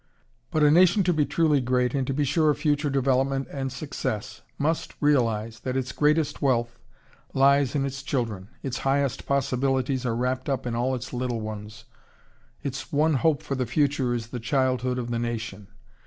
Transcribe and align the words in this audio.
]But 0.51 0.63
a 0.63 0.71
nation 0.71 1.03
to 1.03 1.13
be 1.13 1.27
truly 1.27 1.61
great 1.61 1.93
and 1.93 2.07
to 2.07 2.13
be 2.15 2.23
sure 2.23 2.49
of 2.49 2.57
future 2.57 2.89
development 2.89 3.47
and 3.51 3.71
success 3.71 4.41
must 4.57 4.95
realize 4.99 5.59
that 5.59 5.77
its 5.77 5.91
greatest 5.91 6.41
wealth 6.41 6.79
lies 7.35 7.75
in 7.75 7.85
its 7.85 8.01
children, 8.01 8.49
its 8.63 8.79
highest 8.79 9.27
possibilities 9.27 10.03
are 10.03 10.15
wrapped 10.15 10.49
up 10.49 10.65
in 10.65 10.73
all 10.73 10.95
its 10.95 11.13
little 11.13 11.39
ones, 11.39 11.85
its 12.63 12.91
one 12.91 13.13
hope 13.13 13.43
for 13.43 13.53
the 13.53 13.67
future 13.67 14.15
is 14.15 14.23
in 14.25 14.31
the 14.31 14.39
childhood 14.39 14.97
of 14.97 15.11
the 15.11 15.19
nation. 15.19 15.67